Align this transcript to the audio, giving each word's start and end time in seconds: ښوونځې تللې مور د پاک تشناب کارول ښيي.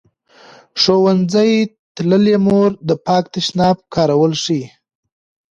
ښوونځې 0.81 1.51
تللې 1.95 2.35
مور 2.45 2.69
د 2.87 2.91
پاک 3.05 3.23
تشناب 3.33 3.77
کارول 3.93 4.33
ښيي. 4.43 4.63